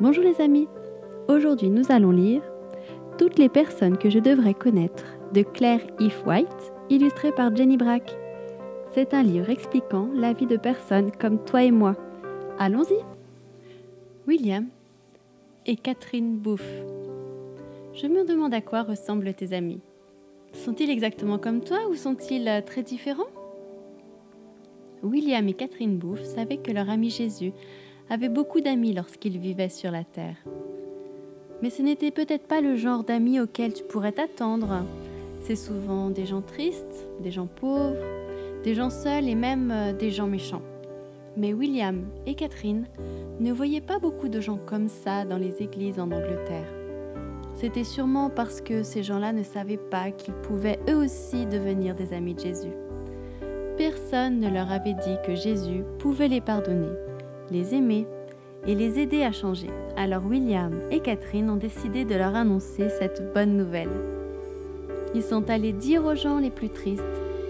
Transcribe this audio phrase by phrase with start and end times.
[0.00, 0.66] Bonjour les amis,
[1.28, 2.40] aujourd'hui nous allons lire
[3.18, 5.04] Toutes les personnes que je devrais connaître
[5.34, 8.10] de Claire If White, illustré par Jenny Brack.
[8.94, 11.96] C'est un livre expliquant la vie de personnes comme toi et moi.
[12.58, 12.96] Allons-y
[14.26, 14.68] William
[15.66, 16.64] et Catherine Booth.
[17.92, 19.82] Je me demande à quoi ressemblent tes amis.
[20.54, 23.28] Sont-ils exactement comme toi ou sont-ils euh, très différents?
[25.02, 27.52] William et Catherine Booth savaient que leur ami Jésus
[28.10, 30.36] avait beaucoup d'amis lorsqu'ils vivaient sur la terre.
[31.62, 34.82] Mais ce n'était peut-être pas le genre d'amis auquel tu pourrais t'attendre.
[35.42, 38.04] C'est souvent des gens tristes, des gens pauvres,
[38.64, 40.62] des gens seuls et même euh, des gens méchants.
[41.36, 42.86] Mais William et Catherine
[43.38, 46.68] ne voyaient pas beaucoup de gens comme ça dans les églises en Angleterre.
[47.54, 52.12] C'était sûrement parce que ces gens-là ne savaient pas qu'ils pouvaient eux aussi devenir des
[52.12, 52.72] amis de Jésus.
[53.76, 56.88] Personne ne leur avait dit que Jésus pouvait les pardonner
[57.50, 58.06] les aimer
[58.66, 59.70] et les aider à changer.
[59.96, 63.90] Alors William et Catherine ont décidé de leur annoncer cette bonne nouvelle.
[65.14, 67.02] Ils sont allés dire aux gens les plus tristes,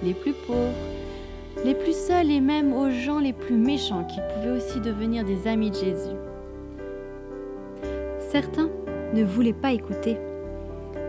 [0.02, 0.72] les plus pauvres,
[1.64, 5.46] les plus seuls et même aux gens les plus méchants qui pouvaient aussi devenir des
[5.46, 6.16] amis de Jésus.
[8.30, 8.70] Certains
[9.12, 10.16] ne voulaient pas écouter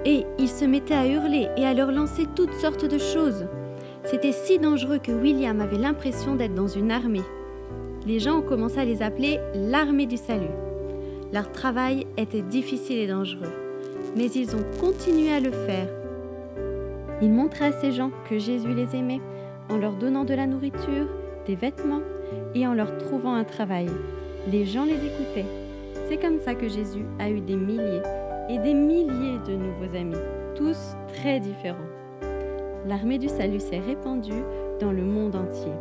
[0.03, 3.45] et ils se mettaient à hurler et à leur lancer toutes sortes de choses.
[4.03, 7.21] C'était si dangereux que William avait l'impression d'être dans une armée
[8.05, 10.55] les gens ont commencé à les appeler l'armée du salut.
[11.33, 13.53] Leur travail était difficile et dangereux,
[14.16, 15.88] mais ils ont continué à le faire.
[17.22, 19.22] Ils montraient à ces gens que Jésus les aimait
[19.69, 21.08] en leur donnant de la nourriture,
[21.45, 22.02] des vêtements
[22.55, 23.88] et en leur trouvant un travail.
[24.52, 25.45] Les gens les écoutaient.
[26.09, 28.02] C'est comme ça que Jésus a eu des milliers
[28.50, 30.17] et des milliers de nouveaux amis,
[30.56, 31.78] tous très différents.
[32.88, 34.44] L'armée du salut s'est répandue
[34.80, 35.72] dans le monde entier.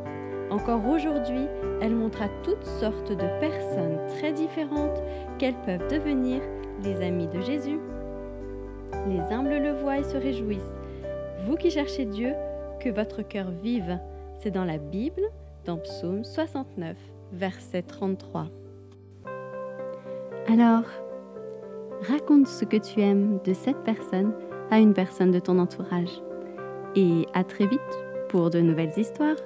[0.50, 1.46] Encore aujourd'hui,
[1.80, 5.00] elle montre à toutes sortes de personnes très différentes
[5.38, 6.40] qu'elles peuvent devenir
[6.82, 7.78] les amis de Jésus.
[9.08, 10.74] Les humbles le voient et se réjouissent.
[11.46, 12.32] Vous qui cherchez Dieu,
[12.80, 13.98] que votre cœur vive.
[14.36, 15.22] C'est dans la Bible,
[15.66, 16.96] dans Psaume 69,
[17.32, 18.48] verset 33.
[20.48, 20.84] Alors,
[22.08, 24.32] raconte ce que tu aimes de cette personne
[24.70, 26.22] à une personne de ton entourage.
[26.96, 27.80] Et à très vite
[28.30, 29.36] pour de nouvelles histoires.